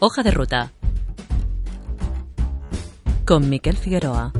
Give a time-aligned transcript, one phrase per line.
[0.00, 0.70] Hoja de ruta.
[3.24, 4.32] Con Miquel Figueroa.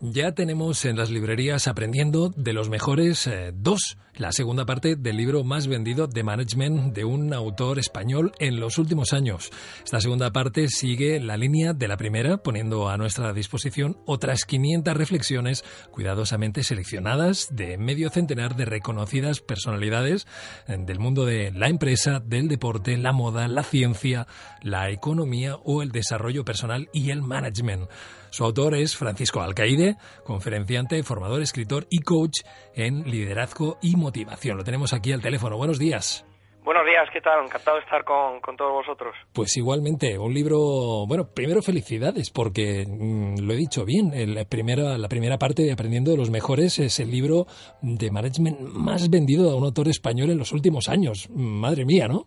[0.00, 5.16] Ya tenemos en las librerías aprendiendo de los mejores eh, dos, la segunda parte del
[5.16, 9.50] libro más vendido de management de un autor español en los últimos años.
[9.84, 14.96] Esta segunda parte sigue la línea de la primera, poniendo a nuestra disposición otras 500
[14.96, 20.26] reflexiones cuidadosamente seleccionadas de medio centenar de reconocidas personalidades
[20.68, 24.26] eh, del mundo de la empresa, del deporte, la moda, la ciencia,
[24.62, 27.88] la economía o el desarrollo personal y el management.
[28.34, 32.40] Su autor es Francisco Alcaide, conferenciante, formador, escritor y coach
[32.74, 34.56] en liderazgo y motivación.
[34.56, 35.56] Lo tenemos aquí al teléfono.
[35.56, 36.24] Buenos días.
[36.64, 37.44] Buenos días, ¿qué tal?
[37.44, 39.14] Encantado de estar con, todos vosotros.
[39.34, 44.96] Pues igualmente, un libro, bueno, primero felicidades, porque mm, lo he dicho bien, la, primera,
[44.96, 47.44] la primera parte de Aprendiendo de los Mejores es el libro
[47.82, 51.28] de management más vendido de un autor español en los últimos años.
[51.30, 52.24] Madre mía, ¿no?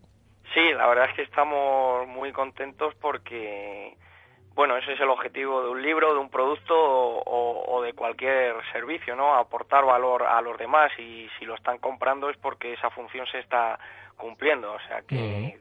[0.53, 3.97] Sí, la verdad es que estamos muy contentos porque
[4.57, 9.15] bueno, ese es el objetivo de un libro, de un producto o, de cualquier servicio,
[9.15, 9.35] ¿no?
[9.35, 13.37] Aportar valor a los demás y si lo están comprando es porque esa función se
[13.37, 13.77] está
[14.17, 14.73] cumpliendo.
[14.73, 15.59] O sea que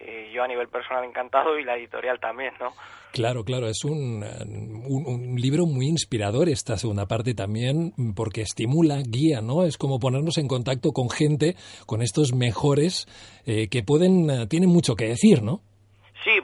[0.00, 2.72] eh, yo a nivel personal encantado y la editorial también, ¿no?
[3.12, 9.42] Claro, claro, es un, un, libro muy inspirador esta segunda parte también porque estimula, guía,
[9.42, 9.64] ¿no?
[9.64, 11.54] Es como ponernos en contacto con gente,
[11.84, 13.06] con estos mejores
[13.44, 15.60] eh, que pueden, eh, tienen mucho que decir, ¿no?
[16.28, 16.42] Sí,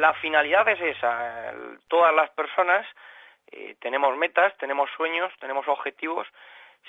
[0.00, 1.52] la, finalidad es esa.
[1.86, 2.84] Todas las personas
[3.52, 6.26] eh, tenemos metas, tenemos sueños, tenemos objetivos.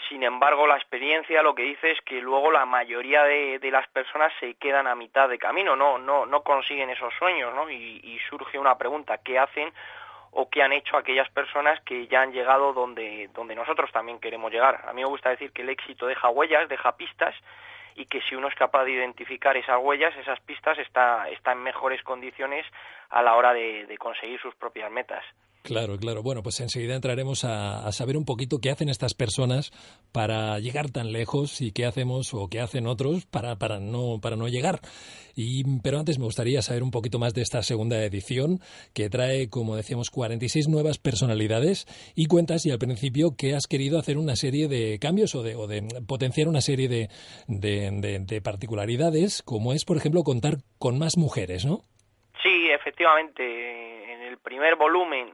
[0.09, 4.33] Sin embargo, la experiencia lo que dice es que luego la mayoría de, las personas
[4.39, 7.69] se quedan a mitad de camino, no, no, no consiguen esos sueños, ¿no?
[7.69, 9.71] Y, y surge una pregunta: ¿qué hacen
[10.31, 14.51] o qué han hecho aquellas personas que ya han llegado donde, donde nosotros también queremos
[14.51, 14.85] llegar?
[14.87, 17.35] A mí me gusta decir que el éxito deja huellas, deja pistas
[17.97, 21.63] y que si uno es capaz de identificar esas huellas, esas pistas, está, está en
[21.63, 22.65] mejores condiciones
[23.09, 25.25] a la hora de, conseguir sus propias metas.
[25.67, 26.23] Claro, claro.
[26.23, 29.71] Bueno, pues enseguida entraremos a, saber un poquito qué hacen estas personas
[30.13, 34.37] para llegar tan lejos y qué hacemos o qué hacen otros para, para, no, para
[34.37, 34.79] no llegar.
[35.35, 38.61] Y, pero antes me gustaría saber un poquito más de esta segunda edición
[38.93, 41.85] que trae, como decíamos, 46 nuevas personalidades
[42.15, 45.57] y cuentas y al principio que has querido hacer una serie de cambios o de,
[45.57, 47.09] o de potenciar una serie de,
[47.49, 51.81] de, de particularidades, como es, por ejemplo, contar con más mujeres, ¿no?
[52.41, 54.13] Sí, efectivamente.
[54.13, 55.27] En el primer volumen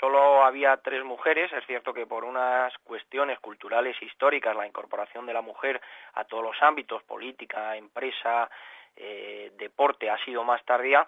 [0.00, 1.52] solo había tres mujeres.
[1.52, 5.80] Es cierto que por unas cuestiones culturales e históricas la incorporación de la mujer
[6.14, 8.50] a todos los ámbitos, política, empresa,
[8.96, 11.06] eh, deporte, ha sido más tardía.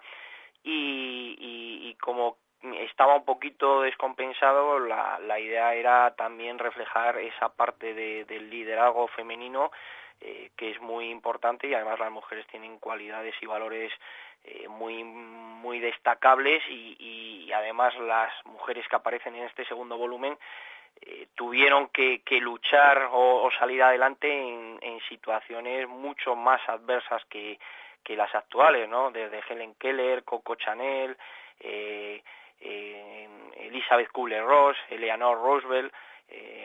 [0.63, 2.37] Y, como
[2.79, 7.93] estaba un poquito descompensado, la, idea era también reflejar esa parte
[8.25, 9.71] del liderazgo femenino
[10.21, 13.93] eh, que es muy importante y además las mujeres tienen cualidades y valores
[14.43, 20.37] eh, muy muy destacables y, además las mujeres que aparecen en este segundo volumen
[21.01, 27.59] eh, tuvieron que, luchar o, salir adelante en, situaciones mucho más adversas que,
[28.03, 29.09] que las actuales, ¿no?
[29.09, 31.17] Desde Helen Keller, Coco Chanel,
[31.59, 32.21] eh,
[33.57, 35.91] Elizabeth Kubler-Ross, Eleanor Roosevelt,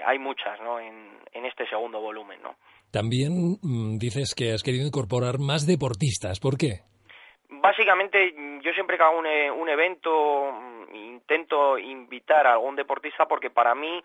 [0.05, 0.79] hay muchas, ¿no?
[0.79, 2.57] En, en este segundo volumen, ¿no?
[2.91, 6.39] También mm, dices que has querido incorporar más deportistas.
[6.39, 6.83] ¿Por qué?
[7.61, 13.27] Básicamente, yo siempre que hago un, e, un evento mm, intento invitar a algún deportista
[13.27, 14.03] porque para mí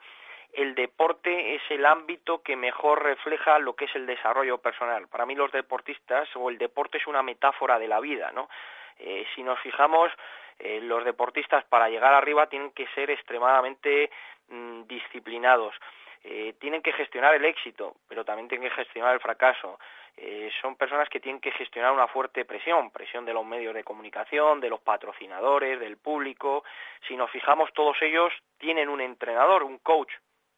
[0.53, 5.07] el deporte es el ámbito que mejor refleja lo que es el desarrollo personal.
[5.07, 8.49] Para mí los deportistas o el deporte es una metáfora de la vida, ¿no?
[8.97, 10.11] Eh, si nos fijamos,
[10.57, 14.09] eh, los deportistas para llegar arriba tienen que ser extremadamente
[14.49, 15.75] mm, disciplinados.
[16.23, 19.79] Eh, tienen que gestionar el éxito, pero también tienen que gestionar el fracaso.
[20.17, 23.83] Eh, son personas que tienen que gestionar una fuerte presión, presión de los medios de
[23.83, 26.63] comunicación, de los patrocinadores, del público.
[27.07, 30.11] Si nos fijamos, todos ellos tienen un entrenador, un coach,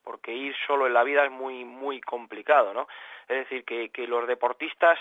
[0.04, 2.88] porque ir solo en la vida es muy, muy complicado, ¿no?
[3.28, 4.98] Es decir, que, los deportistas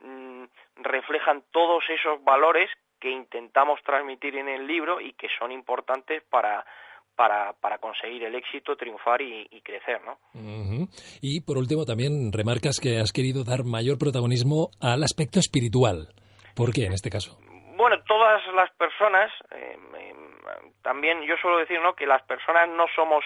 [0.00, 0.44] mm,
[0.76, 2.70] reflejan todos esos valores
[3.00, 6.64] que intentamos transmitir en el libro y que son importantes para
[7.16, 10.18] para, para conseguir el éxito, triunfar y, crecer, ¿no?
[11.20, 16.08] Y por último también remarcas que has querido dar mayor protagonismo al aspecto espiritual.
[16.54, 17.38] ¿Por qué en este caso?
[17.76, 19.76] Bueno, todas las personas, eh,
[20.82, 21.94] también yo suelo decir, ¿no?
[21.94, 23.24] Que las personas no somos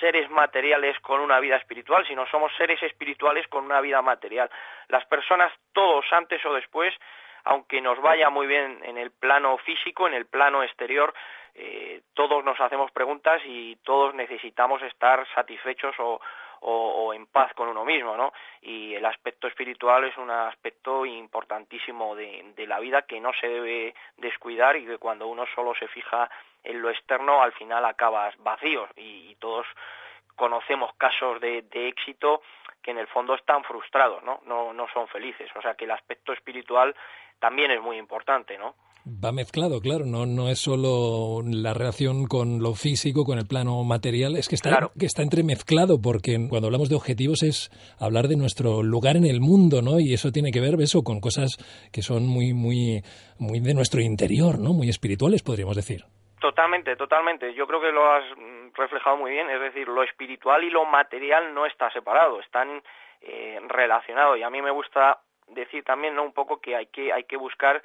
[0.00, 4.50] seres materiales con una vida espiritual, sino somos seres espirituales con una vida material.
[4.88, 6.92] Las personas, todos antes o después,
[7.46, 11.14] aunque nos vaya muy bien en el plano físico, en el plano exterior,
[11.54, 16.20] eh, todos nos hacemos preguntas y todos necesitamos estar satisfechos o,
[17.14, 18.32] en paz con uno mismo, ¿no?
[18.60, 23.94] Y el aspecto espiritual es un aspecto importantísimo de, la vida que no se debe
[24.16, 26.28] descuidar y que cuando uno solo se fija
[26.64, 29.66] en lo externo, al final acabas vacío y, todos
[30.34, 32.42] conocemos casos de, de, éxito
[32.82, 34.40] que en el fondo están frustrados, ¿no?
[34.44, 34.72] ¿no?
[34.72, 35.50] No son felices.
[35.56, 36.94] O sea que el aspecto espiritual
[37.38, 38.74] también es muy importante, ¿no?
[39.06, 43.84] Va mezclado, claro, no, no es solo la relación con lo físico, con el plano
[43.84, 48.36] material, es que está, que está entremezclado, porque cuando hablamos de objetivos es hablar de
[48.36, 50.00] nuestro lugar en el mundo, ¿no?
[50.00, 51.54] Y eso tiene que ver, eso, con cosas
[51.92, 53.02] que son muy, muy,
[53.38, 54.72] muy de nuestro interior, ¿no?
[54.72, 56.02] Muy espirituales, podríamos decir.
[56.40, 57.54] Totalmente, totalmente.
[57.54, 58.24] Yo creo que lo has
[58.74, 59.48] reflejado muy bien.
[59.50, 62.82] Es decir, lo espiritual y lo material no está separado, están
[63.22, 64.38] eh, relacionados.
[64.38, 66.22] Y a mí me gusta decir también, ¿no?
[66.22, 67.82] Un poco que hay que hay que buscar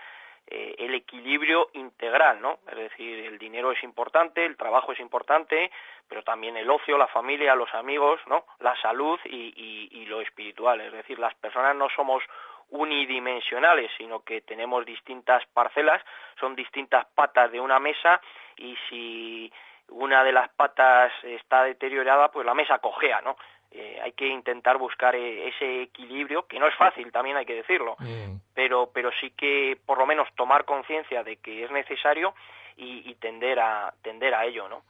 [0.47, 2.59] eh, el equilibrio integral, ¿no?
[2.69, 5.71] Es decir, el dinero es importante, el trabajo es importante,
[6.09, 8.45] pero también el ocio, la familia, los amigos, ¿no?
[8.59, 10.81] La salud y, y, lo espiritual.
[10.81, 12.21] Es decir, las personas no somos
[12.69, 16.03] unidimensionales, sino que tenemos distintas parcelas,
[16.37, 18.19] son distintas patas de una mesa
[18.57, 19.53] y si
[19.87, 23.37] una de las patas está deteriorada, pues la mesa cojea, ¿no?
[23.73, 27.55] Eh, hay que intentar buscar eh, ese equilibrio, que no es fácil, también hay que
[27.55, 28.35] decirlo, mm.
[28.53, 32.33] pero, pero sí que por lo menos tomar conciencia de que es necesario
[32.75, 34.81] y, tender, a, tender a ello, ¿no?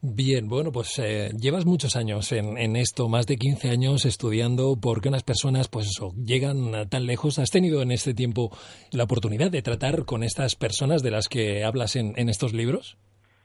[0.00, 4.76] Bien, bueno, pues eh, llevas muchos años en, en, esto, más de 15 años estudiando
[4.80, 7.38] por qué unas personas, pues eso, llegan tan lejos.
[7.38, 8.50] ¿Has tenido en este tiempo
[8.92, 12.96] la oportunidad de tratar con estas personas de las que hablas en, en estos libros?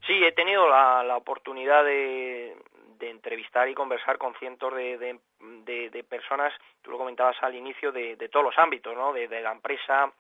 [0.05, 2.55] Sí, he tenido la, la oportunidad de,
[2.97, 8.15] de entrevistar y conversar con cientos de, de, personas, tú lo comentabas al inicio, de,
[8.29, 9.13] todos los ámbitos, ¿no?
[9.13, 10.11] de, la empresa,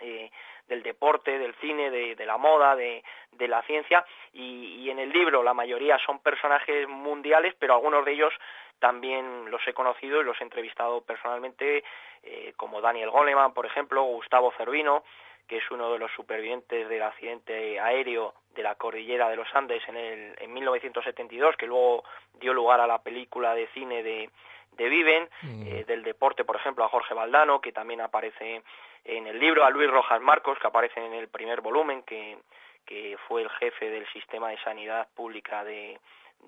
[0.00, 0.30] eh,
[0.66, 3.02] del deporte, del cine, de, la moda, de,
[3.38, 8.32] la ciencia, y, en el libro la mayoría son personajes mundiales, pero algunos de ellos
[8.78, 11.84] también los he conocido y los he entrevistado personalmente,
[12.22, 15.04] eh, como Daniel Goleman, por ejemplo, Gustavo Cervino,
[15.46, 19.82] que es uno de los supervivientes del accidente aéreo de la cordillera de los Andes
[19.88, 22.04] en, el, en 1972, que luego
[22.40, 24.30] dio lugar a la película de cine de,
[24.72, 25.66] de Viven, mm.
[25.66, 28.62] eh, del deporte, por ejemplo, a Jorge Valdano, que también aparece
[29.04, 32.38] en el libro, a Luis Rojas Marcos, que aparece en el primer volumen, que,
[32.86, 35.98] que fue el jefe del sistema de sanidad pública de,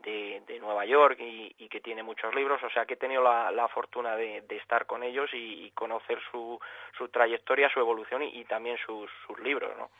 [0.02, 4.16] de, Nueva York y, que tiene muchos libros, o sea que he tenido la, fortuna
[4.16, 6.58] de, estar con ellos y, conocer su,
[6.96, 9.10] su, trayectoria, su evolución y, también sus,
[9.42, 9.70] libros.
[9.76, 9.90] ¿no?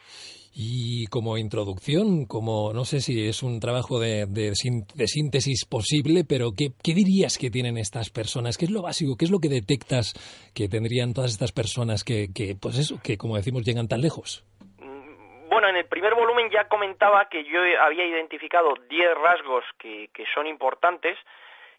[0.54, 6.50] Y como introducción, como no sé si es un trabajo de, de, síntesis posible, pero
[6.56, 8.56] ¿qué, ¿qué, dirías que tienen estas personas?
[8.56, 9.16] ¿Qué es lo básico?
[9.16, 10.14] ¿Qué es lo que detectas
[10.54, 14.44] que tendrían todas estas personas que, que pues eso, que como decimos, llegan tan lejos?
[15.48, 20.24] Bueno, en el primer volumen ya comentaba que yo había identificado 10 rasgos que, que
[20.32, 21.18] son importantes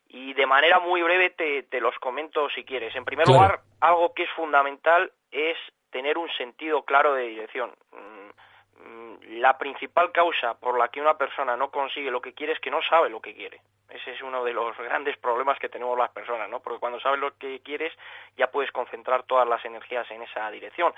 [0.08, 2.96] y de manera muy breve te, te los comento si quieres.
[2.96, 5.58] En primer lugar, algo que es fundamental es
[5.90, 7.72] tener un sentido claro de dirección.
[7.92, 12.60] Mm, la principal causa por la que una persona no consigue lo que quiere es
[12.60, 13.60] que no sabe lo que quiere.
[13.90, 16.60] Ese es uno de los grandes problemas que tenemos las personas, ¿no?
[16.60, 17.92] Porque cuando sabes lo que quieres
[18.38, 20.94] ya puedes concentrar todas las energías en esa dirección.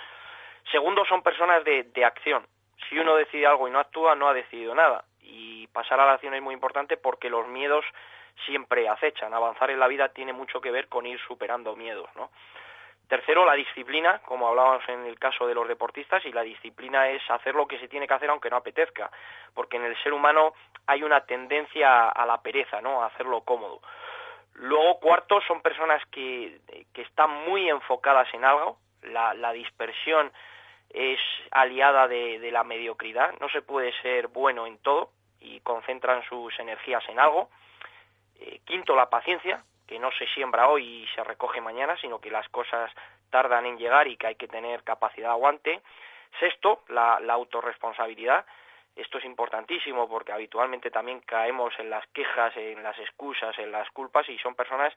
[0.69, 2.45] Segundo, son personas de, de acción
[2.89, 5.05] si uno decide algo y no actúa, no ha decidido nada.
[5.21, 7.85] Y pasar a la acción es muy importante porque los miedos
[8.45, 9.33] siempre acechan.
[9.33, 12.31] Avanzar en la vida tiene mucho que ver con ir superando miedos, ¿no?
[13.07, 17.21] Tercero, la disciplina, como hablábamos en el caso de los deportistas, y la disciplina es
[17.31, 19.09] hacer lo que se tiene que hacer aunque no apetezca,
[19.55, 20.53] porque en el ser humano
[20.85, 23.01] hay una tendencia a la pereza, ¿no?
[23.01, 23.81] A hacerlo cómodo.
[24.53, 26.59] Luego, cuarto, son personas que,
[26.93, 30.31] están muy enfocadas en algo, la, la dispersión
[30.89, 31.19] es
[31.51, 37.07] aliada de, la mediocridad, no se puede ser bueno en todo y concentran sus energías
[37.09, 37.49] en algo.
[38.39, 42.31] Eh, quinto, la paciencia, que no se siembra hoy y se recoge mañana, sino que
[42.31, 42.91] las cosas
[43.29, 45.81] tardan en llegar y que hay que tener capacidad de aguante.
[46.39, 48.45] Sexto, la, la autorresponsabilidad,
[48.95, 53.89] esto es importantísimo porque habitualmente también caemos en las quejas, en las excusas, en las
[53.91, 54.93] culpas y son personas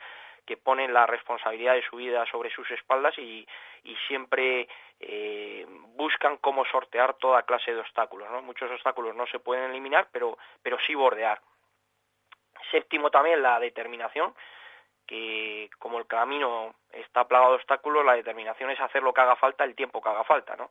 [0.46, 3.46] que ponen la responsabilidad de su vida sobre sus espaldas y,
[3.84, 4.68] y siempre
[5.00, 8.30] eh, buscan cómo sortear toda clase de obstáculos.
[8.30, 8.42] ¿no?
[8.42, 11.40] Muchos obstáculos no se pueden eliminar, pero, pero sí bordear.
[12.70, 14.34] Séptimo también la determinación,
[15.06, 19.36] que como el camino está plagado de obstáculos, la determinación es hacer lo que haga
[19.36, 20.70] falta el tiempo que haga falta, ¿no?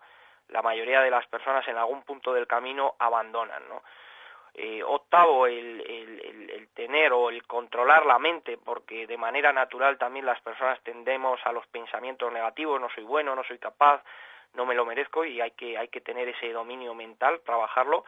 [0.51, 3.83] la mayoría de las personas en algún punto del camino abandonan, ¿no?
[4.53, 9.97] Eh, octavo, el, el, el, tener o el controlar la mente, porque de manera natural
[9.97, 14.03] también las personas tendemos a los pensamientos negativos, no soy bueno, no soy capaz,
[14.53, 18.03] no me lo merezco y hay que, hay que tener ese dominio mental, trabajarlo.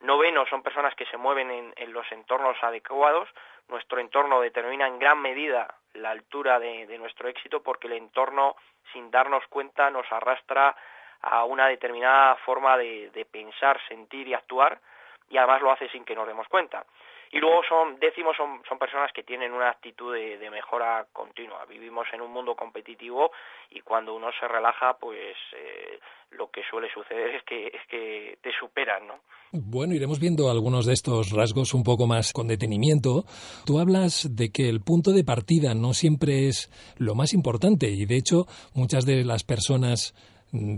[0.00, 3.28] Noveno, son personas que se mueven en, los entornos adecuados.
[3.68, 8.56] Nuestro entorno determina en gran medida la altura de nuestro éxito porque el entorno,
[8.92, 10.76] sin darnos cuenta, nos arrastra
[11.22, 14.80] a una determinada forma de, pensar, sentir y actuar
[15.30, 16.84] y además lo hace sin que nos demos cuenta.
[17.32, 21.64] Y luego son, décimos, son, son personas que tienen una actitud de, mejora continua.
[21.66, 23.32] Vivimos en un mundo competitivo
[23.70, 25.98] y cuando uno se relaja, pues eh,
[26.30, 29.14] lo que suele suceder es que, es que te superan, ¿no?
[29.52, 33.24] Bueno, iremos viendo algunos de estos rasgos un poco más con detenimiento.
[33.64, 38.06] Tú hablas de que el punto de partida no siempre es lo más importante y
[38.06, 40.14] de hecho muchas de las personas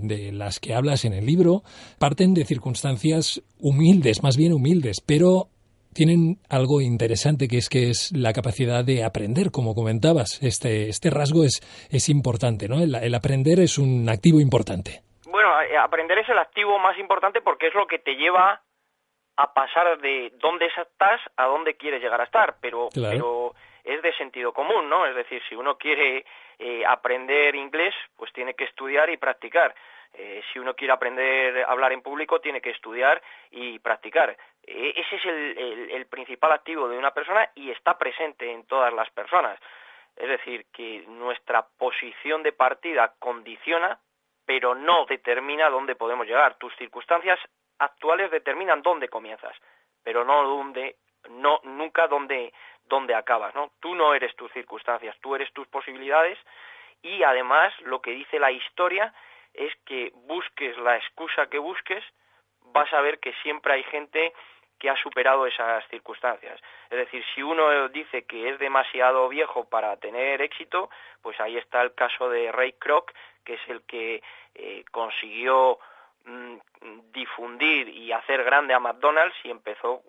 [0.07, 1.63] de las que hablas en el libro
[1.99, 5.49] parten de circunstancias humildes, más bien humildes, pero
[5.95, 10.41] tienen algo interesante que es que es la capacidad de aprender, como comentabas.
[10.43, 12.79] Este, este rasgo es, es importante, ¿no?
[12.79, 15.03] El, aprender es un activo importante.
[15.27, 18.63] Bueno, eh, aprender es el activo más importante porque es lo que te lleva
[19.37, 23.55] a pasar de dónde estás a dónde quieres llegar a estar, pero, pero
[23.85, 25.07] es de sentido común, ¿no?
[25.07, 26.25] Es decir, si uno quiere
[26.59, 29.75] eh, aprender inglés, pues tiene que estudiar y practicar.
[30.15, 34.37] Eh, si uno quiere aprender a hablar en público, tiene que estudiar y practicar.
[34.67, 38.93] Eh, ese es el, el, principal activo de una persona y está presente en todas
[38.93, 39.59] las personas.
[40.17, 43.99] Es decir, que nuestra posición de partida condiciona,
[44.45, 46.57] pero no determina dónde podemos llegar.
[46.57, 47.39] Tus circunstancias
[47.79, 49.57] actuales determinan dónde comienzas,
[50.03, 50.97] pero no dónde,
[51.31, 52.53] no nunca dónde
[52.89, 53.71] dónde acabas, ¿no?
[53.81, 56.39] Tú no eres tus circunstancias, tú eres tus posibilidades
[57.03, 59.13] y además lo que dice la historia
[59.55, 62.05] es que busques la excusa que busques,
[62.73, 64.33] vas a ver que siempre hay gente
[64.79, 66.61] que ha superado esas circunstancias.
[66.91, 70.89] Es decir, si uno dice que es demasiado viejo para tener éxito,
[71.21, 73.13] pues ahí está el caso de Ray Kroc,
[73.45, 74.23] que es el que
[74.55, 75.79] eh, consiguió
[76.25, 76.57] mm,
[77.13, 80.03] difundir y hacer grande a McDonald's y empezó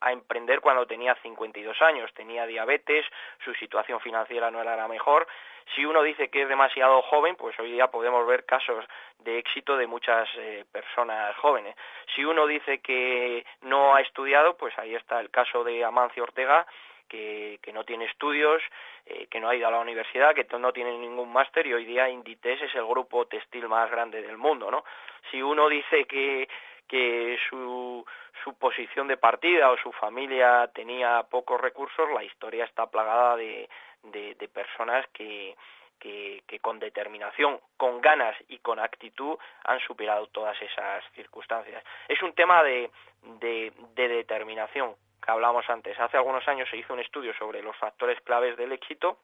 [0.00, 3.04] a emprender cuando tenía 52 años, tenía diabetes,
[3.44, 5.26] su situación financiera no era la mejor.
[5.74, 8.84] Si uno dice que es demasiado joven, pues hoy día podemos ver casos
[9.20, 11.76] de éxito de muchas eh, personas jóvenes.
[12.14, 16.66] Si uno dice que no ha estudiado, pues ahí está el caso de Amancio Ortega,
[17.10, 18.62] que, no tiene estudios,
[19.06, 21.84] eh, que no ha ido a la universidad, que no tiene ningún máster y hoy
[21.84, 24.84] día Inditex es el grupo textil más grande del mundo, ¿no?
[25.30, 26.48] Si uno dice que
[26.90, 28.04] que su,
[28.42, 33.68] su posición de partida o su familia tenía pocos recursos, la historia está plagada de,
[34.02, 35.54] de, personas que,
[36.00, 41.84] que, con determinación, con ganas y con actitud han superado todas esas circunstancias.
[42.08, 42.90] Es un tema de,
[43.38, 45.96] de, de determinación que hablamos antes.
[46.00, 49.18] Hace algunos años se hizo un estudio sobre los factores claves del éxito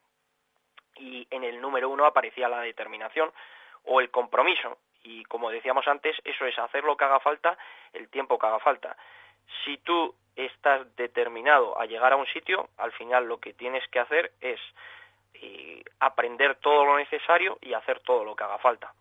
[0.99, 3.33] y en el número uno aparecía la determinación
[3.87, 7.57] o el compromiso y como decíamos antes, eso es hacer lo que haga falta
[7.93, 8.97] el tiempo que haga falta.
[9.65, 14.01] Si tú estás determinado a llegar a un sitio, al final lo que tienes que
[14.01, 14.59] hacer es
[15.35, 18.93] eh, aprender todo lo necesario y hacer todo lo que haga falta.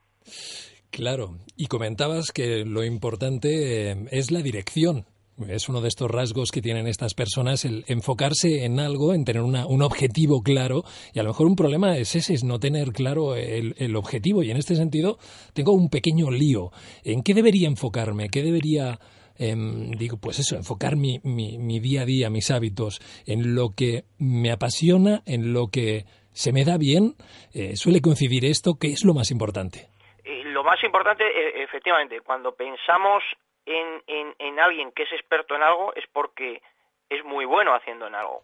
[0.92, 5.06] Claro, y comentabas que lo importante eh, es la dirección.
[5.38, 9.42] Es uno de estos rasgos que tienen estas personas, el enfocarse en algo, en tener
[9.42, 10.84] un objetivo claro.
[11.14, 14.44] Y a lo mejor un problema es ese, es no tener claro el, objetivo.
[14.44, 15.18] Y en este sentido,
[15.54, 16.72] tengo un pequeño lío.
[17.04, 18.30] ¿En qué debería enfocarme?
[18.30, 18.98] ¿Qué debería,
[19.38, 24.06] em, digo, pues eso, enfocar mi, mi, día a día, mis hábitos, en lo que
[24.18, 27.16] me apasiona, en lo que se me da bien?
[27.54, 28.76] Eh, ¿Suele coincidir esto?
[28.80, 29.90] ¿Qué es lo más importante?
[30.24, 33.22] Eh, lo más importante, e, efectivamente, cuando pensamos
[33.66, 36.62] en, en, en alguien que es experto en algo es porque
[37.10, 38.42] es muy bueno haciendo en algo.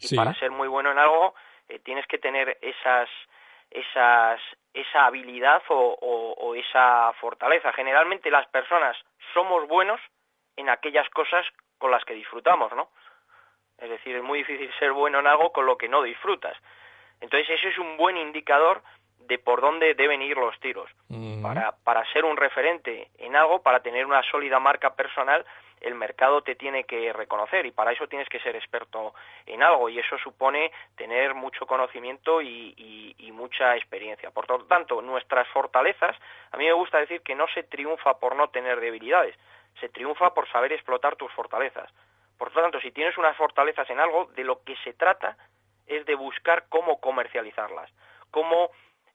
[0.00, 1.34] Y para ser muy bueno en algo
[1.68, 3.08] eh, tienes que tener esas,
[3.70, 4.40] esas,
[4.72, 7.72] esa habilidad o, o, esa fortaleza.
[7.72, 8.96] Generalmente las personas
[9.34, 10.00] somos buenos
[10.56, 11.44] en aquellas cosas
[11.78, 12.90] con las que disfrutamos, ¿no?
[13.78, 16.56] Es decir, es muy difícil ser bueno en algo con lo que no disfrutas.
[17.20, 18.82] Entonces, eso es un buen indicador
[19.28, 20.90] de por dónde deben ir los tiros.
[21.42, 25.44] para, para ser un referente en algo, para tener una sólida marca personal,
[25.80, 29.14] el mercado te tiene que reconocer y para eso tienes que ser experto
[29.46, 32.74] en algo y eso supone tener mucho conocimiento y,
[33.32, 34.32] mucha experiencia.
[34.32, 36.16] Por lo tanto, nuestras fortalezas,
[36.50, 39.36] a mí me gusta decir que no se triunfa por no tener debilidades,
[39.78, 41.88] se triunfa por saber explotar tus fortalezas.
[42.36, 45.36] Por lo tanto, si tienes unas fortalezas en algo, de lo que se trata
[45.86, 47.88] es de buscar cómo comercializarlas,
[48.32, 48.70] cómo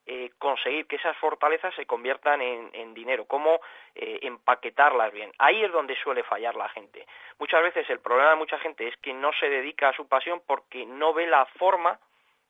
[0.05, 3.61] eh, conseguir que esas fortalezas se conviertan en, dinero, cómo
[3.95, 5.31] eh, empaquetarlas bien.
[5.39, 7.07] Ahí es donde suele fallar la gente.
[7.39, 10.41] Muchas veces el problema de mucha gente es que no se dedica a su pasión
[10.45, 11.99] porque no ve la forma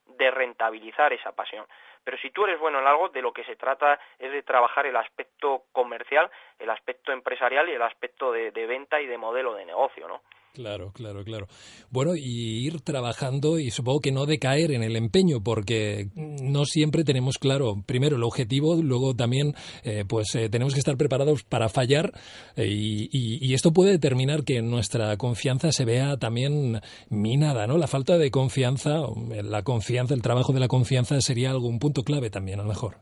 [0.06, 1.66] de rentabilizar esa pasión.
[2.04, 4.86] Pero si tú eres bueno en algo, de lo que se trata es de trabajar
[4.86, 6.30] el aspecto comercial,
[6.60, 10.22] el aspecto empresarial y el aspecto de, de venta y de modelo de negocio, ¿no?
[10.54, 11.48] Claro, claro, claro.
[11.90, 17.04] Bueno, y ir trabajando y supongo que no decaer en el empeño, porque no siempre
[17.04, 21.70] tenemos claro, primero el objetivo, luego también eh, pues eh, tenemos que estar preparados para
[21.70, 22.14] fallar
[22.56, 27.80] eh, y, y, esto puede determinar que nuestra confianza se vea también minada, ¿no?
[27.80, 32.30] La falta de confianza, la confianza, el trabajo de la confianza sería algún punto clave
[32.30, 32.98] también, a lo mejor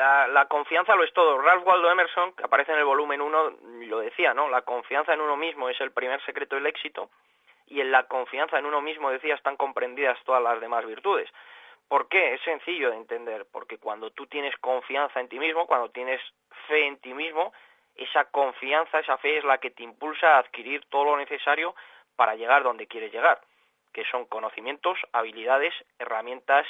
[0.00, 1.38] la, confianza lo es todo.
[1.38, 3.50] Ralph Waldo Emerson, que aparece en el volumen 1,
[3.86, 4.48] lo decía, ¿no?
[4.48, 7.10] La confianza en uno mismo es el primer secreto del éxito
[7.66, 11.28] y en la confianza en uno mismo, decía, están comprendidas todas las demás virtudes.
[11.88, 12.34] ¿Por qué?
[12.34, 16.20] Es sencillo de entender, porque cuando tú tienes confianza en ti mismo, cuando tienes
[16.66, 17.52] fe en ti mismo,
[17.94, 21.74] esa confianza, esa fe es la que te impulsa a adquirir todo lo necesario
[22.16, 23.40] para llegar donde quieres llegar,
[23.92, 26.66] que son conocimientos, habilidades, herramientas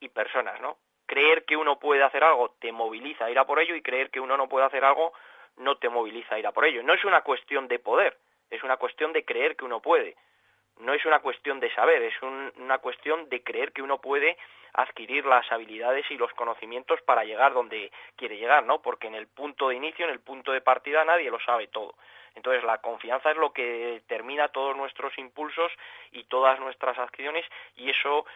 [0.00, 0.78] y personas, ¿no?
[1.06, 4.10] Creer que uno puede hacer algo te moviliza a ir a por ello y creer
[4.10, 5.12] que uno no puede hacer algo
[5.56, 6.82] no te moviliza a ir a por ello.
[6.82, 8.16] No es una cuestión de poder,
[8.50, 10.16] es una cuestión de creer que uno puede.
[10.78, 14.36] No es una cuestión de saber, es una cuestión de creer que uno puede
[14.72, 18.82] adquirir las habilidades y los conocimientos para llegar donde quiere llegar, ¿no?
[18.82, 21.94] Porque en el punto de inicio, en el punto de partida, nadie lo sabe todo.
[22.34, 25.70] Entonces, la confianza es lo que determina todos nuestros impulsos
[26.10, 27.46] y todas nuestras acciones
[27.76, 28.26] y eso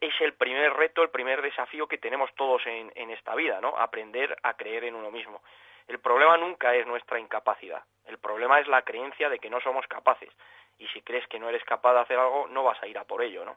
[0.00, 3.76] es el primer reto, el primer desafío que tenemos todos en, en, esta vida, ¿no?
[3.76, 5.42] Aprender a creer en uno mismo.
[5.86, 9.86] El problema nunca es nuestra incapacidad, el problema es la creencia de que no somos
[9.86, 10.30] capaces.
[10.78, 13.04] Y si crees que no eres capaz de hacer algo, no vas a ir a
[13.04, 13.56] por ello, ¿no?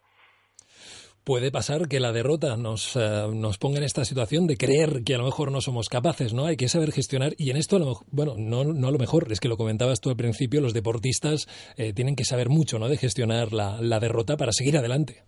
[1.23, 5.13] Puede pasar que la derrota nos, eh, nos ponga en esta situación de creer que
[5.13, 6.47] a lo mejor no somos capaces, ¿no?
[6.47, 9.31] Hay que saber gestionar y en esto, a lo bueno, no, no a lo mejor,
[9.31, 11.45] es que lo comentabas tú al principio, los deportistas
[11.77, 12.87] eh, tienen que saber mucho, ¿no?
[12.89, 15.23] De gestionar la, la derrota para seguir adelante.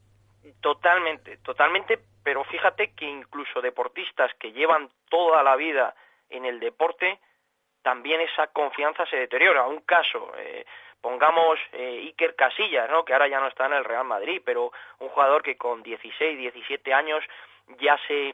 [0.64, 5.94] Totalmente, totalmente, pero fíjate que incluso deportistas que llevan toda la vida
[6.30, 7.20] en el deporte,
[7.82, 9.68] también esa confianza se deteriora.
[9.68, 10.66] Un caso, eh,
[11.02, 13.04] pongamos eh, Iker Casillas, ¿no?
[13.04, 16.38] que ahora ya no está en el Real Madrid, pero un jugador que con 16,
[16.38, 17.26] 17 años
[17.80, 18.34] ya se,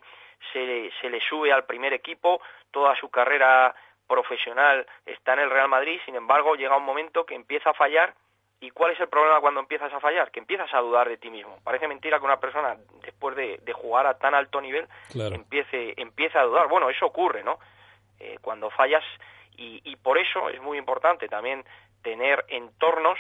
[0.54, 3.74] se, se le sube al primer equipo, toda su carrera
[4.08, 8.14] profesional está en el Real Madrid, sin embargo llega un momento que empieza a fallar
[8.62, 10.32] ¿Y cuál es el problema cuando empiezas a fallar?
[10.32, 11.60] Que empiezas a dudar de ti mismo.
[11.64, 16.44] Parece mentira que una persona, después de, jugar a tan alto nivel, empiece, empiece a
[16.44, 16.68] dudar.
[16.68, 17.60] Bueno, eso ocurre, ¿no?
[18.20, 19.04] Eh, cuando fallas,
[19.56, 21.64] y, y, por eso es muy importante también
[22.02, 23.18] tener entornos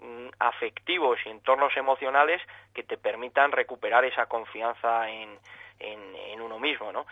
[0.00, 2.42] mm, afectivos y entornos emocionales
[2.74, 5.38] que te permitan recuperar esa confianza en,
[5.78, 7.06] en, en uno mismo, ¿no?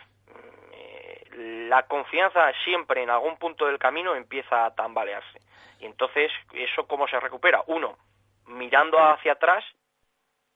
[1.37, 5.39] La confianza siempre en algún punto del camino empieza a tambalearse
[5.79, 7.63] y entonces, ¿eso cómo se recupera?
[7.67, 7.97] Uno,
[8.47, 9.63] mirando hacia atrás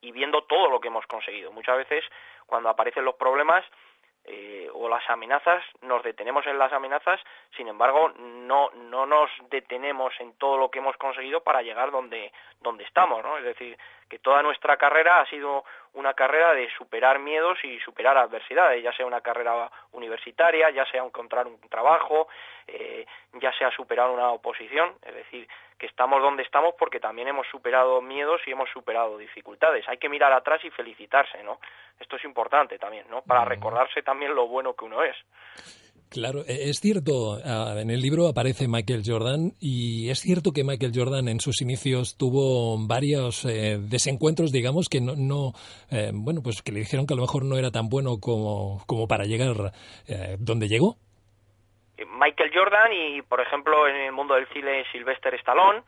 [0.02, 1.52] y viendo todo lo que hemos conseguido.
[1.52, 2.04] Muchas veces,
[2.46, 3.66] cuando aparecen los problemas,
[4.26, 7.20] eh, o las amenazas, nos detenemos en las amenazas,
[7.56, 12.32] sin embargo, no, no nos detenemos en todo lo que hemos conseguido para llegar donde,
[12.60, 13.38] donde estamos, ¿no?
[13.38, 13.78] Es decir,
[14.10, 18.92] que toda nuestra carrera ha sido una carrera de superar miedos y superar adversidades, ya
[18.94, 22.28] sea una carrera universitaria, ya sea encontrar un trabajo,
[22.68, 27.48] eh, ya sea superar una oposición, es decir, que estamos donde estamos porque también hemos
[27.48, 29.88] superado miedos y hemos superado dificultades.
[29.88, 31.60] Hay que mirar atrás y felicitarse, ¿no?
[32.00, 33.22] Esto es importante también, ¿no?
[33.22, 35.16] Para recordarse también lo bueno que uno es.
[36.10, 40.92] Claro, e, es cierto, en el libro aparece Michael Jordan y es cierto que Michael
[40.94, 45.54] Jordan en sus inicios tuvo varios eh, desencuentros, digamos, que no, no
[45.92, 48.84] eh, bueno, pues que le dijeron que a lo mejor no era tan bueno como,
[48.88, 49.72] como para llegar
[50.08, 50.98] eh, donde llegó.
[52.20, 55.84] Michael Jordan y, por ejemplo, en el mundo del cine Sylvester Stallone,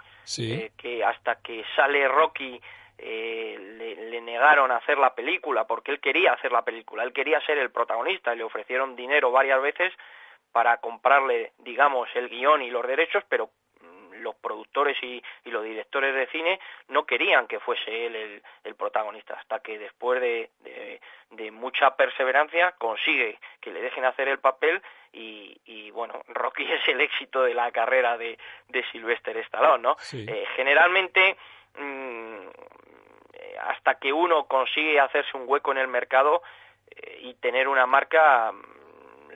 [0.78, 2.62] que hasta que sale Rocky
[3.02, 7.58] le, le, negaron hacer la película porque él quería hacer la película, él quería ser
[7.58, 9.94] el protagonista y le ofrecieron dinero varias veces
[10.52, 13.50] para comprarle, digamos, el guion y los derechos, pero
[14.22, 19.60] los productores y, los directores de cine no querían que fuese él el, protagonista, hasta
[19.60, 20.50] que después de,
[21.52, 27.44] mucha perseverancia consigue que le dejen hacer el papel y, bueno, Rocky es el éxito
[27.44, 28.38] de la carrera de,
[28.70, 29.96] de Sylvester Stallone, ¿no?
[30.14, 31.61] Eh, generalmente mm,
[33.62, 36.42] hasta que uno consigue hacerse un hueco en el mercado
[36.90, 38.52] eh, y tener una marca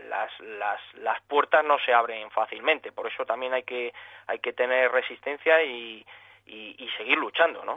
[0.09, 2.91] las, las, las puertas no se abren fácilmente.
[2.91, 3.93] Por eso también hay que,
[4.27, 6.05] hay que tener resistencia y,
[6.47, 7.75] y, seguir luchando, ¿no?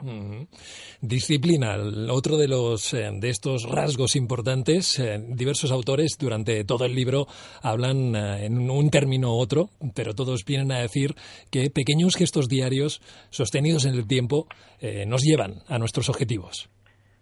[1.01, 1.75] Disciplina,
[2.11, 4.99] otro de los eh, de estos rasgos importantes.
[4.99, 7.25] Eh, diversos autores durante todo el libro
[7.63, 11.15] hablan eh, en un término u otro, pero todos vienen a decir
[11.51, 14.47] que pequeños gestos diarios sostenidos en el tiempo
[15.07, 16.69] nos llevan a nuestros objetivos.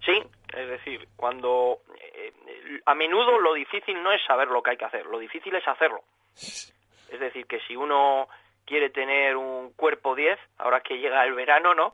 [0.05, 0.13] Sí,
[0.55, 1.79] es decir, cuando
[2.86, 5.67] a menudo lo difícil no es saber lo que hay que hacer, lo difícil es
[5.67, 6.01] hacerlo.
[6.36, 8.27] Es decir, que si uno
[8.67, 11.93] quiere tener un cuerpo 10, ahora que llega el verano, ¿no?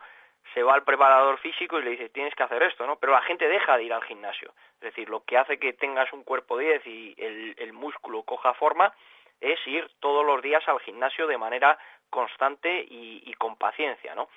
[0.54, 2.98] Se va al preparador físico y le dice, tienes que hacer esto, ¿no?
[2.98, 4.54] Pero la gente deja de ir al gimnasio.
[4.76, 8.94] Es decir, lo que hace que tengas un cuerpo 10 y el, músculo coja forma
[9.40, 11.78] es ir todos los días al gimnasio de manera
[12.10, 14.28] constante y, y con paciencia, ¿no?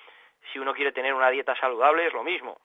[0.51, 2.57] Si uno quiere tener una dieta saludable es lo mismo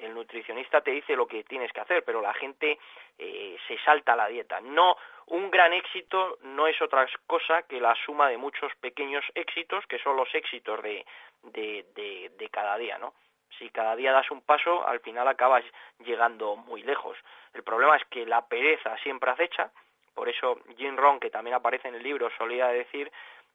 [0.00, 2.78] el nutricionista te dice lo que tienes que hacer, pero la gente
[3.18, 4.60] eh, se salta la dieta.
[4.60, 9.86] No, un gran éxito no es otra cosa que la suma de muchos pequeños éxitos,
[9.86, 11.04] que son los éxitos de,
[11.42, 13.14] de, de, cada día, ¿no?
[13.58, 15.64] Si cada día das un paso, al final acabas
[15.98, 17.16] llegando muy lejos.
[17.52, 19.70] El problema es que la pereza siempre acecha,
[20.14, 23.10] por eso Jim Rohn, que también aparece en el libro, solía decir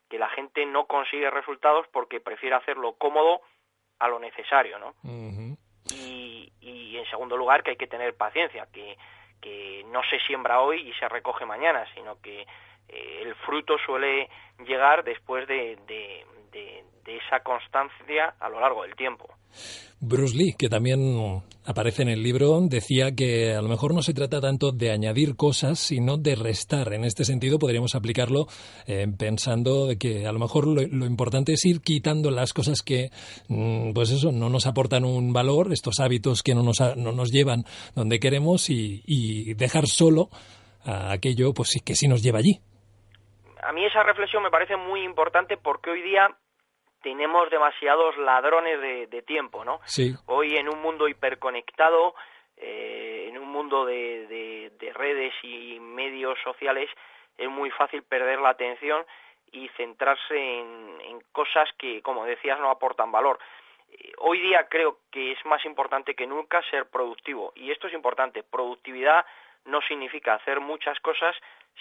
[0.10, 3.41] que la gente no consigue resultados porque prefiere hacerlo cómodo
[3.99, 4.93] a lo necesario, ¿no?
[5.91, 6.24] y,
[6.65, 8.97] en segundo lugar que hay que tener paciencia, que,
[9.41, 12.47] que no se siembra hoy y se recoge mañana, sino que
[12.89, 14.30] eh, el fruto suele
[14.65, 16.25] llegar después de, de,
[17.05, 19.27] de esa constancia a lo largo del tiempo.
[20.01, 24.13] Bruce Lee, que también aparece en el libro, decía que a lo mejor no se
[24.13, 26.93] trata tanto de añadir cosas, sino de restar.
[26.93, 28.47] En este sentido, podríamos aplicarlo
[28.87, 33.09] eh, pensando que a lo mejor lo, importante es ir quitando las cosas que,
[33.47, 37.31] mm, pues eso, no nos aportan un valor, estos hábitos que no nos, no nos
[37.31, 37.63] llevan
[37.95, 40.29] donde queremos y, dejar solo
[40.83, 42.59] aquello pues, que sí nos lleva allí.
[43.63, 46.27] A mí esa reflexión me parece muy importante porque hoy día
[47.05, 49.79] tenemos demasiados ladrones de, tiempo, ¿no?
[49.85, 50.15] Sí.
[50.25, 52.15] Hoy en un mundo hiperconectado,
[52.57, 56.89] eh, en un mundo de, redes y medios sociales,
[57.37, 59.05] es muy fácil perder la atención
[59.51, 63.37] y centrarse en, cosas que, como decías, no aportan valor.
[63.91, 67.93] Eh, hoy día creo que es más importante que nunca ser productivo y esto es
[67.93, 68.41] importante.
[68.41, 69.23] Productividad
[69.65, 71.35] no significa hacer muchas cosas,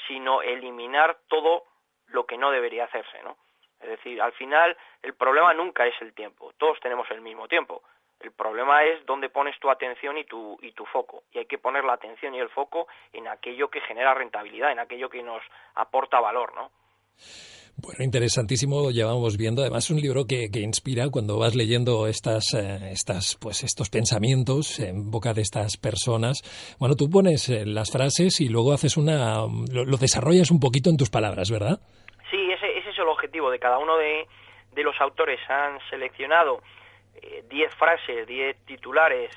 [0.07, 1.65] sino eliminar todo
[2.09, 3.39] lo que no debería hacerse, ¿no?
[3.85, 7.83] Es decir, al final el problema nunca es el tiempo, todos tenemos el mismo tiempo.
[8.21, 11.25] El problema es dónde pones tu atención y tu, y tu foco.
[11.33, 14.79] Y hay que poner la atención y el foco en aquello que genera rentabilidad, en
[14.79, 15.43] aquello que nos
[15.75, 16.71] aporta valor, ¿no?
[17.77, 19.61] Bueno, interesantísimo, lo llevamos viendo.
[19.61, 23.91] Además, es un libro que, que inspira cuando vas leyendo estas, eh, estas, pues, estos
[23.91, 26.39] pensamientos en boca de estas personas.
[26.79, 29.45] Bueno, tú pones eh, las frases y luego haces una.
[29.71, 31.81] lo desarrollas un poquito en tus palabras, ¿verdad?
[33.51, 34.27] De cada uno de,
[34.77, 35.41] los autores.
[35.49, 36.63] Han seleccionado
[37.49, 39.31] 10 eh, frases, 10 titulares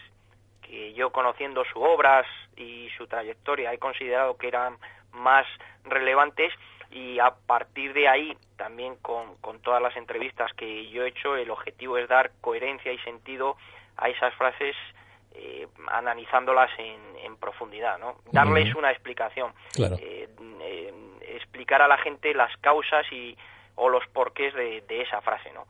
[0.62, 4.78] que yo conociendo sus obras y su trayectoria he considerado que eran
[5.12, 5.46] más
[5.86, 6.54] relevantes
[6.92, 11.36] y a partir de ahí también con, con todas las entrevistas que yo he hecho
[11.36, 13.58] el objetivo es dar coherencia y sentido
[13.98, 14.76] a esas frases
[15.40, 18.16] eh, analizándolas en, en, profundidad, ¿no?
[18.32, 20.28] Darles una explicación, eh,
[21.22, 23.38] explicar a la gente las causas y,
[23.78, 25.66] o los porqués de, esa frase, ¿no?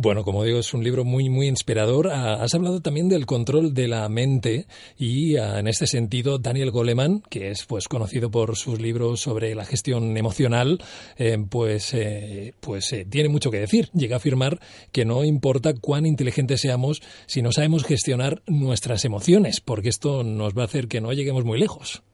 [0.00, 2.06] Bueno, como digo, es un libro muy, muy inspirador.
[2.06, 6.70] Ah, has hablado también del control de la mente y ah, en este sentido Daniel
[6.70, 10.78] Goleman, que es pues conocido por sus libros sobre la gestión emocional,
[11.18, 13.86] eh, pues, eh, pues eh, tiene mucho que decir.
[13.92, 14.60] Llega a afirmar
[14.92, 20.56] que no importa cuán inteligentes seamos si no sabemos gestionar nuestras emociones, porque esto nos
[20.56, 22.04] va a hacer que no lleguemos muy lejos.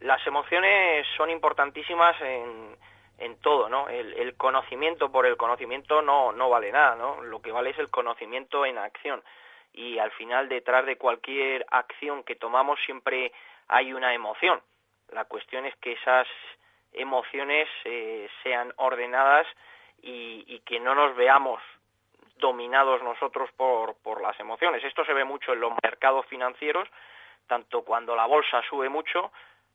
[0.00, 2.74] Las emociones son importantísimas en
[3.22, 3.88] en todo, ¿no?
[3.88, 7.22] El, conocimiento por el conocimiento no, no vale nada, ¿no?
[7.22, 9.22] Lo que vale es el conocimiento en acción.
[9.72, 13.32] Y al final, detrás de cualquier acción que tomamos siempre
[13.68, 14.60] hay una emoción.
[15.12, 16.26] La cuestión es que esas
[16.92, 19.46] emociones eh, sean ordenadas
[20.02, 21.62] y, y, que no nos veamos
[22.36, 24.82] dominados nosotros por, por las emociones.
[24.82, 26.88] Esto se ve mucho en los mercados financieros,
[27.46, 29.30] tanto cuando la bolsa sube mucho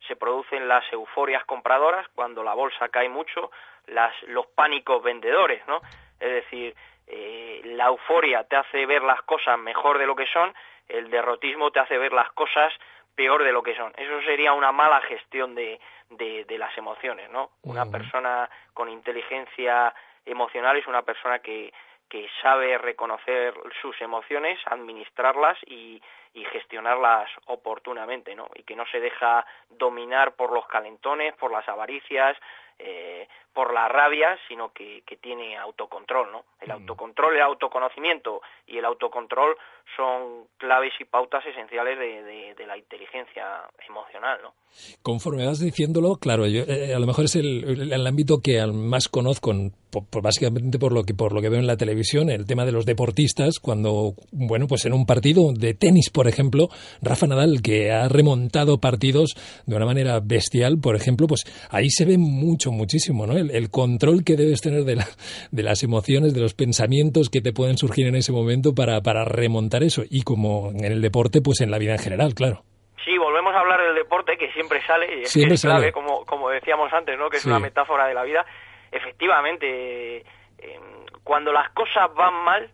[0.07, 3.51] se producen las euforias compradoras cuando la bolsa cae mucho,
[3.87, 5.81] las, los pánicos vendedores, ¿no?
[6.19, 6.75] Es decir,
[7.07, 10.53] eh, la euforia te hace ver las cosas mejor de lo que son,
[10.87, 12.73] el derrotismo te hace ver las cosas
[13.15, 13.93] peor de lo que son.
[13.97, 15.79] Eso sería una mala gestión de,
[16.09, 17.49] de, las emociones, ¿no?
[17.63, 19.93] Una persona con inteligencia
[20.25, 21.73] emocional es una persona que,
[22.09, 26.01] que sabe reconocer sus emociones, administrarlas y,
[26.33, 28.47] y, gestionarlas oportunamente, ¿no?
[28.55, 32.37] Y que no se deja dominar por los calentones, por las avaricias,
[32.79, 36.43] eh, por la rabia, sino que, que, tiene autocontrol, ¿no?
[36.61, 36.73] El mm.
[36.73, 39.57] autocontrol, el autoconocimiento y el autocontrol
[39.95, 44.53] son claves y pautas esenciales de, de, la inteligencia emocional, ¿no?
[45.01, 49.07] Conforme vas diciéndolo, claro, yo, eh, a lo mejor es el, el, ámbito que más
[49.07, 49.53] conozco,
[50.21, 52.85] básicamente por lo que por lo que veo en la televisión, el tema de los
[52.85, 56.67] deportistas, cuando, bueno, pues en un partido de tenis, por ejemplo,
[57.01, 62.05] Rafa Nadal, que ha remontado partidos de una manera bestial, por ejemplo, pues ahí se
[62.05, 63.37] ve mucho, muchísimo, ¿no?
[63.37, 65.03] el, control que debes tener de,
[65.51, 69.25] de, las emociones, de los pensamientos que te pueden surgir en ese momento para, para
[69.25, 70.03] remontar eso.
[70.09, 72.63] Y como en el deporte, pues en la vida en general, claro.
[73.03, 76.49] Sí, volvemos a hablar del deporte que siempre sale y es, siempre clave, como, como
[76.49, 77.29] decíamos antes, ¿no?
[77.29, 78.45] que es una metáfora de la vida.
[78.91, 80.17] Efectivamente,
[80.57, 82.69] em, cuando las cosas van mal,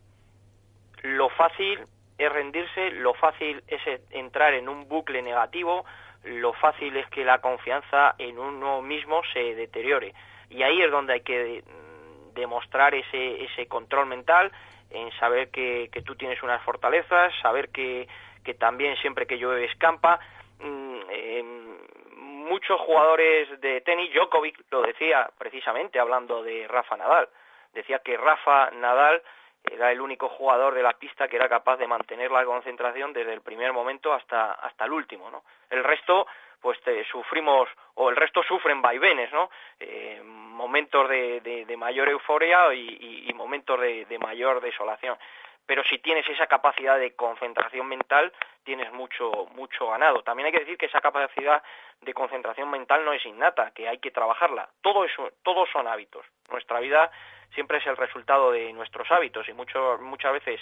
[1.03, 1.79] lo fácil
[2.17, 5.85] es rendirse, lo fácil es entrar en un bucle negativo,
[6.23, 10.13] lo fácil es que la confianza en uno mismo se deteriore
[10.49, 14.51] y ahí es donde hay que mm, demostrar ese, ese control mental,
[14.89, 18.07] en saber que, que tú tienes unas fortalezas, saber que,
[18.43, 20.19] que también siempre que llueve escampa.
[20.59, 21.77] Mm, em,
[22.17, 27.27] muchos jugadores de tenis, Djokovic lo decía precisamente hablando de Rafa Nadal,
[27.73, 29.21] decía que Rafa Nadal
[29.63, 33.33] era el único jugador de la pista que era capaz de mantener la concentración desde
[33.33, 35.43] el primer momento hasta hasta el último, ¿no?
[35.69, 36.27] El resto
[36.63, 36.79] pues
[37.11, 39.49] sufrimos, o el resto sufren vaivenes, ¿no?
[39.81, 45.17] Eh, momentos de, de, mayor euforia y, momentos de, de, mayor desolación.
[45.65, 48.31] Pero si tienes esa capacidad de concentración mental,
[48.63, 50.23] tienes mucho, mucho ganado.
[50.23, 51.61] También hay que decir que esa capacidad
[51.99, 54.69] de concentración mental no es innata, que hay que trabajarla.
[54.81, 56.25] Todo eso, todos son hábitos.
[56.49, 57.11] Nuestra vida
[57.53, 60.59] siempre es el resultado de nuestros hábitos y mucho, muchas veces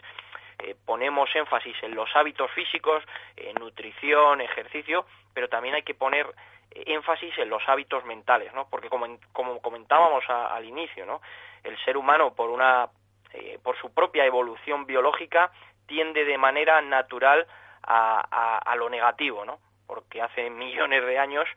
[0.59, 3.03] eh, ponemos énfasis en los hábitos físicos,
[3.35, 6.27] en nutrición, ejercicio, pero también hay que poner
[6.71, 8.67] eh, énfasis en los hábitos mentales, ¿no?
[8.69, 11.21] Porque como, como comentábamos al inicio, ¿no?
[11.63, 12.89] El ser humano por una
[13.33, 15.51] eh, por su propia evolución biológica
[15.87, 17.47] tiende de manera natural
[17.83, 19.59] a, a, lo negativo, ¿no?
[19.87, 21.47] Porque hace millones de años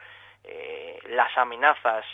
[1.09, 2.05] las amenazas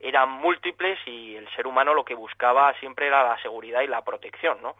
[0.00, 4.02] eran múltiples y el ser humano lo que buscaba siempre era la seguridad y la
[4.02, 4.76] protección, ¿no?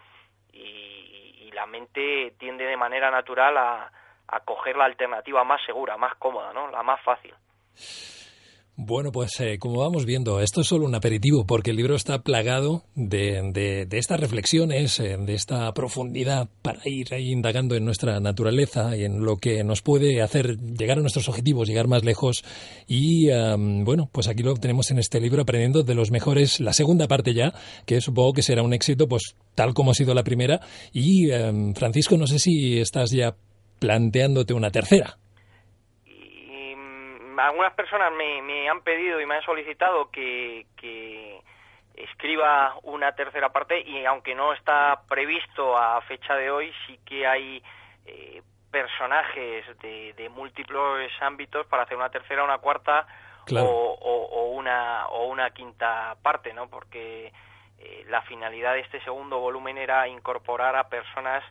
[0.52, 1.06] Y,
[1.52, 3.90] la mente tiende de manera natural a,
[4.28, 6.70] a coger la alternativa más segura, más cómoda, ¿no?
[6.70, 7.34] La más fácil.
[8.80, 12.22] Bueno, pues eh, como vamos viendo, esto es solo un aperitivo porque el libro está
[12.22, 18.96] plagado de, de, estas reflexiones, eh, de esta profundidad para ir indagando en nuestra naturaleza
[18.96, 22.44] y en lo que nos puede hacer llegar a nuestros objetivos, llegar más lejos.
[22.86, 23.26] Y
[23.82, 27.34] bueno, pues aquí lo tenemos en este libro aprendiendo de los mejores, la segunda parte
[27.34, 27.52] ya,
[27.84, 30.60] que supongo que será un éxito, pues tal como ha sido la primera.
[30.92, 31.30] Y
[31.74, 33.34] Francisco, no sé si estás ya
[33.80, 35.18] planteándote una tercera
[37.46, 40.66] algunas personas me, han pedido y me han solicitado que,
[41.94, 47.26] escriba una tercera parte y aunque no está previsto a fecha de hoy, sí que
[47.26, 47.60] hay
[48.06, 53.04] eh, personajes de, múltiples ámbitos para hacer una tercera, una cuarta
[53.50, 56.68] o, una, o una quinta parte, ¿no?
[56.68, 57.32] Porque
[57.78, 61.42] eh, la finalidad de este segundo volumen era incorporar a personas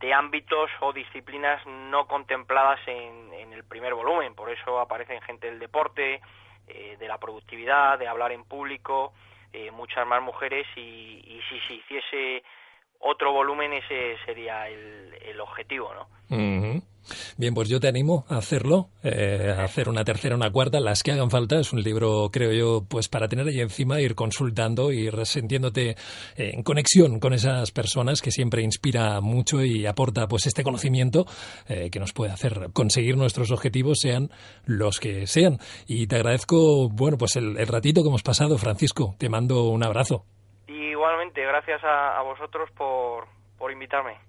[0.00, 4.34] de ámbitos o disciplinas no contempladas en, el primer volumen.
[4.34, 6.20] Por eso aparecen gente del deporte,
[6.68, 9.12] eh, de la productividad, de hablar en público,
[9.52, 12.42] eh, muchas más mujeres y, y, si se hiciese
[13.00, 16.20] otro volumen ese sería el, el objetivo, ¿no?
[17.36, 21.02] Bien, pues yo te animo a hacerlo, eh, a hacer una tercera, una cuarta, las
[21.02, 21.58] que hagan falta.
[21.58, 25.96] Es un libro, creo yo, pues para tener ahí encima, ir consultando, ir sintiéndote
[26.36, 31.26] en conexión con esas personas que siempre inspira mucho y aporta pues este conocimiento
[31.68, 34.30] eh, que nos puede hacer conseguir nuestros objetivos, sean
[34.64, 35.58] los que sean.
[35.86, 39.14] Y te agradezco, bueno, pues el, ratito que hemos pasado, Francisco.
[39.18, 40.24] Te mando un abrazo.
[40.70, 43.26] Igualmente, gracias a, vosotros por,
[43.58, 44.20] por invitarme.